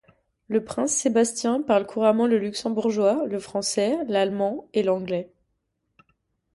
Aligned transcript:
Le 0.47 0.63
prince 0.65 0.93
Sébastien 0.93 1.61
parle 1.61 1.85
couramment 1.85 2.25
le 2.25 2.39
luxembourgeois, 2.39 3.23
le 3.27 3.39
français, 3.39 3.99
l'allemand 4.07 4.67
et 4.73 4.81
l'anglais. 4.81 5.31